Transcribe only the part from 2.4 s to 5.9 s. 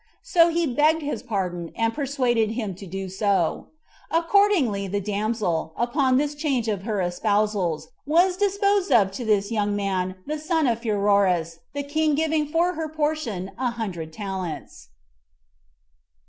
him to do so. Accordingly the damsel,